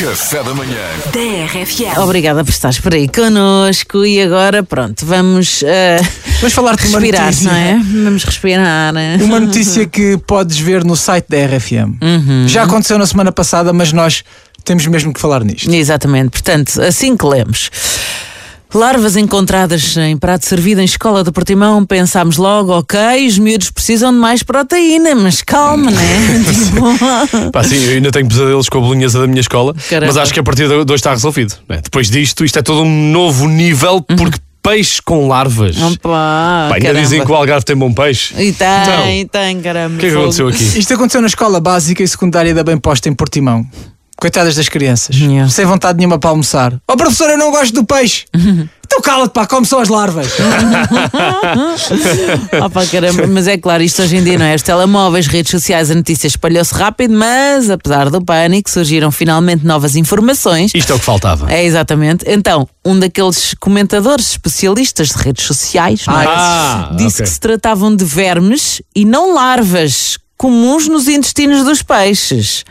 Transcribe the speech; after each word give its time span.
Café 0.00 0.42
da 0.42 0.54
manhã. 0.54 0.78
TRFM. 1.12 1.98
Obrigada 2.00 2.42
por 2.42 2.50
estares 2.50 2.80
por 2.80 2.94
aí 2.94 3.06
connosco 3.06 4.02
e 4.06 4.22
agora, 4.22 4.62
pronto, 4.62 5.04
vamos 5.04 5.60
uh, 5.60 5.66
Vamos 6.40 6.54
falar-te 6.54 6.84
de 6.84 6.88
uma 6.88 7.00
respirar, 7.00 7.26
notícia. 7.26 7.50
não 7.50 7.54
é? 7.58 7.80
Vamos 8.04 8.24
respirar. 8.24 8.94
Uma 9.22 9.40
notícia 9.40 9.86
que 9.86 10.16
podes 10.26 10.58
ver 10.58 10.84
no 10.84 10.96
site 10.96 11.26
da 11.28 11.36
RFM. 11.44 11.98
Uhum. 12.00 12.48
Já 12.48 12.62
aconteceu 12.62 12.98
na 12.98 13.04
semana 13.04 13.30
passada, 13.30 13.74
mas 13.74 13.92
nós 13.92 14.24
temos 14.64 14.86
mesmo 14.86 15.12
que 15.12 15.20
falar 15.20 15.44
nisto. 15.44 15.70
Exatamente, 15.70 16.30
portanto, 16.30 16.80
assim 16.80 17.14
que 17.14 17.26
lemos. 17.26 17.70
Larvas 18.72 19.16
encontradas 19.16 19.96
em 19.96 20.16
prato 20.16 20.46
servido 20.46 20.80
em 20.80 20.84
escola 20.84 21.24
de 21.24 21.32
Portimão, 21.32 21.84
pensámos 21.84 22.36
logo, 22.36 22.72
ok, 22.72 23.26
os 23.26 23.38
miúdos 23.38 23.70
precisam 23.70 24.12
de 24.12 24.18
mais 24.18 24.42
proteína, 24.42 25.14
mas 25.14 25.42
calma, 25.42 25.90
né? 25.90 26.00
Tipo, 26.50 27.50
Pá, 27.50 27.64
sim, 27.64 27.76
eu 27.84 27.94
ainda 27.94 28.10
tenho 28.12 28.28
pesadelos 28.28 28.68
com 28.68 28.78
a 28.78 28.80
bolinhesa 28.80 29.18
da 29.20 29.26
minha 29.26 29.40
escola, 29.40 29.74
Caramba. 29.88 30.06
mas 30.12 30.16
acho 30.16 30.32
que 30.32 30.38
a 30.40 30.42
partir 30.42 30.68
de 30.68 30.74
hoje 30.74 30.94
está 30.94 31.10
resolvido. 31.10 31.54
né? 31.68 31.80
Depois 31.82 32.08
disto, 32.08 32.44
isto 32.44 32.58
é 32.58 32.62
todo 32.62 32.82
um 32.82 33.10
novo 33.10 33.48
nível, 33.48 34.00
porque 34.02 34.38
peixe 34.62 35.00
com 35.02 35.26
larvas. 35.26 35.76
Uhum. 35.76 35.88
Opa, 35.92 35.98
Pá, 36.08 36.64
ainda 36.74 36.80
caramba. 36.80 37.00
dizem 37.02 37.24
que 37.24 37.32
o 37.32 37.34
Algarve 37.34 37.64
tem 37.64 37.74
bom 37.76 37.92
peixe. 37.92 38.34
E 38.34 38.52
tem, 38.52 39.20
Então, 39.20 39.40
tem, 39.42 39.60
caramba. 39.60 39.96
O 39.96 39.98
que 39.98 40.06
é 40.06 40.10
que 40.10 40.16
aconteceu 40.16 40.48
aqui? 40.48 40.62
Isto 40.78 40.94
aconteceu 40.94 41.20
na 41.20 41.26
escola 41.26 41.58
básica 41.60 42.02
e 42.02 42.08
secundária 42.08 42.54
da 42.54 42.62
Bem 42.62 42.76
Posta 42.78 43.08
em 43.08 43.14
Portimão. 43.14 43.66
Coitadas 44.20 44.54
das 44.54 44.68
crianças. 44.68 45.16
Yeah. 45.16 45.48
Sem 45.50 45.64
vontade 45.64 45.96
nenhuma 45.98 46.18
para 46.18 46.28
almoçar. 46.30 46.74
Oh, 46.86 46.96
professor, 46.96 47.30
eu 47.30 47.38
não 47.38 47.50
gosto 47.50 47.72
do 47.72 47.84
peixe. 47.84 48.26
então 48.84 49.00
cala-te, 49.00 49.32
pá, 49.32 49.46
como 49.46 49.64
são 49.64 49.80
as 49.80 49.88
larvas. 49.88 50.28
Opa, 52.62 52.86
caramba, 52.86 53.26
mas 53.26 53.48
é 53.48 53.56
claro, 53.56 53.82
isto 53.82 54.02
hoje 54.02 54.16
em 54.16 54.22
dia 54.22 54.38
não 54.38 54.44
é? 54.44 54.54
Os 54.54 54.60
telemóveis, 54.62 55.26
redes 55.26 55.50
sociais, 55.50 55.90
a 55.90 55.94
notícia 55.94 56.26
espalhou-se 56.26 56.74
rápido, 56.74 57.14
mas 57.14 57.70
apesar 57.70 58.10
do 58.10 58.22
pânico, 58.22 58.70
surgiram 58.70 59.10
finalmente 59.10 59.64
novas 59.64 59.96
informações. 59.96 60.72
Isto 60.74 60.92
é 60.92 60.96
o 60.96 60.98
que 60.98 61.04
faltava. 61.04 61.50
É 61.50 61.64
exatamente. 61.64 62.24
Então, 62.28 62.68
um 62.84 62.98
daqueles 62.98 63.54
comentadores 63.58 64.32
especialistas 64.32 65.08
de 65.08 65.16
redes 65.16 65.46
sociais 65.46 66.04
não 66.06 66.20
é? 66.20 66.26
Ah, 66.28 66.90
disse 66.94 67.16
ok. 67.16 67.24
que 67.24 67.30
se 67.30 67.40
tratavam 67.40 67.96
de 67.96 68.04
vermes 68.04 68.82
e 68.94 69.06
não 69.06 69.32
larvas 69.34 70.18
comuns 70.36 70.88
nos 70.88 71.06
intestinos 71.08 71.64
dos 71.64 71.82
peixes. 71.82 72.64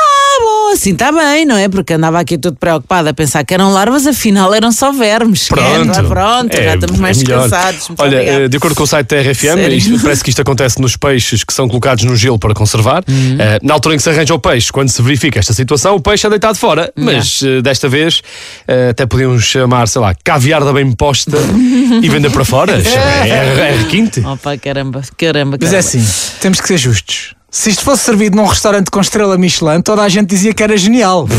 Ah, 0.00 0.40
bom, 0.40 0.72
assim 0.72 0.92
está 0.92 1.10
bem, 1.10 1.44
não 1.44 1.56
é? 1.56 1.68
Porque 1.68 1.94
andava 1.94 2.20
aqui 2.20 2.38
todo 2.38 2.56
preocupado 2.56 3.08
a 3.08 3.12
pensar 3.14 3.44
que 3.44 3.52
eram 3.52 3.72
larvas, 3.72 4.06
afinal 4.06 4.54
eram 4.54 4.70
só 4.70 4.92
vermes. 4.92 5.48
Pronto. 5.48 5.98
É, 5.98 6.02
pronto, 6.04 6.56
já 6.56 6.62
É, 6.62 6.74
estamos 6.74 6.98
é 6.98 7.02
mais 7.02 7.18
melhor. 7.22 7.42
descansados. 7.42 7.88
Muito 7.88 8.00
Olha, 8.02 8.18
obrigada. 8.18 8.44
eh, 8.44 8.48
de 8.48 8.56
acordo 8.56 8.76
com 8.76 8.82
o 8.84 8.86
site 8.86 9.08
da 9.08 9.16
RFM, 9.20 9.74
isto- 9.74 10.00
parece 10.00 10.22
que 10.22 10.30
isto 10.30 10.40
acontece 10.42 10.80
nos 10.80 10.96
peixes 10.96 11.42
que 11.42 11.52
são 11.52 11.66
colocados 11.68 12.04
no 12.04 12.14
gelo 12.14 12.38
para 12.38 12.54
conservar. 12.54 13.02
Uhum. 13.08 13.36
Eh, 13.40 13.58
na 13.62 13.74
altura 13.74 13.94
em 13.94 13.98
que 13.98 14.02
se 14.04 14.10
arranja 14.10 14.32
o 14.34 14.38
peixe, 14.38 14.70
quando 14.72 14.88
se 14.88 15.02
verifica 15.02 15.38
esta 15.40 15.52
situação, 15.52 15.96
o 15.96 16.00
peixe 16.00 16.26
é 16.26 16.30
deitado 16.30 16.56
fora. 16.56 16.92
Mas 16.96 17.40
eh, 17.42 17.60
desta 17.60 17.88
vez 17.88 18.22
eh, 18.68 18.90
até 18.90 19.04
podiam 19.06 19.36
chamar, 19.40 19.88
sei 19.88 20.00
lá, 20.00 20.14
caviar 20.22 20.62
da 20.64 20.72
bem 20.72 20.92
posta 20.92 21.36
e 22.02 22.08
vender 22.08 22.30
para 22.30 22.44
fora. 22.44 22.72
É, 22.80 23.28
é 23.28 23.76
requinte. 23.78 24.20
Opa, 24.20 24.56
caramba, 24.56 25.02
caramba, 25.16 25.58
Mas 25.60 25.70
caramba. 25.70 25.76
é 25.76 25.78
assim, 25.78 26.06
temos 26.40 26.60
que 26.60 26.68
ser 26.68 26.78
justos. 26.78 27.34
Se 27.50 27.70
isto 27.70 27.82
fosse 27.82 28.04
servido 28.04 28.36
num 28.36 28.44
restaurante 28.44 28.90
com 28.90 29.00
estrela 29.00 29.38
Michelin, 29.38 29.80
toda 29.80 30.02
a 30.02 30.08
gente 30.08 30.28
dizia 30.28 30.52
que 30.52 30.62
era 30.62 30.76
genial. 30.76 31.26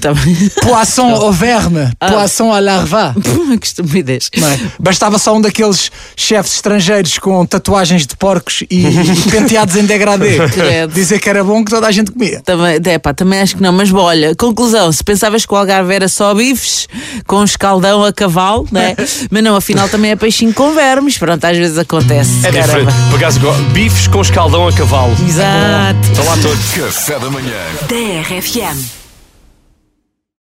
Tá 0.00 0.14
bem. 0.14 0.36
Poisson 0.62 1.08
au 1.14 1.32
verme, 1.32 1.90
poisson 1.98 2.52
à 2.52 2.60
larva. 2.60 3.14
que 3.60 3.66
estupidez. 3.66 4.30
É? 4.32 4.40
Bastava 4.78 5.18
só 5.18 5.34
um 5.36 5.40
daqueles 5.40 5.90
chefes 6.16 6.54
estrangeiros 6.54 7.18
com 7.18 7.44
tatuagens 7.44 8.06
de 8.06 8.16
porcos 8.16 8.62
e, 8.70 8.86
e 8.86 9.30
penteados 9.30 9.74
em 9.74 9.84
degradê 9.84 10.38
Credo. 10.50 10.92
dizer 10.92 11.18
que 11.18 11.28
era 11.28 11.42
bom 11.42 11.64
que 11.64 11.70
toda 11.70 11.86
a 11.86 11.90
gente 11.90 12.12
comia. 12.12 12.40
Também, 12.44 12.78
é, 12.84 12.98
pá, 12.98 13.12
também 13.12 13.40
acho 13.40 13.56
que 13.56 13.62
não, 13.62 13.72
mas 13.72 13.90
bom, 13.90 14.02
olha, 14.02 14.36
conclusão: 14.36 14.92
se 14.92 15.02
pensavas 15.02 15.44
que 15.44 15.52
o 15.52 15.56
Algarve 15.56 15.92
era 15.92 16.08
só 16.08 16.32
bifes 16.32 16.86
com 17.26 17.42
escaldão 17.42 18.04
a 18.04 18.12
cavalo, 18.12 18.68
né? 18.70 18.94
mas 19.30 19.42
não, 19.42 19.56
afinal 19.56 19.88
também 19.88 20.12
é 20.12 20.16
peixinho 20.16 20.52
com 20.54 20.72
vermes. 20.74 21.18
Pronto, 21.18 21.44
às 21.44 21.56
vezes 21.56 21.78
acontece. 21.78 22.46
É 22.46 22.50
diferente. 22.52 22.92
Por 23.10 23.16
acaso, 23.16 23.40
bifes 23.72 24.06
com 24.06 24.20
escaldão 24.20 24.68
a 24.68 24.72
cavalo. 24.72 25.14
Exato. 25.28 26.00
Estão 26.10 26.24
lá 26.24 26.36
todos. 26.42 26.72
Café 26.72 27.18
da 27.18 27.30
manhã. 27.30 27.60
TRFM. 27.86 28.97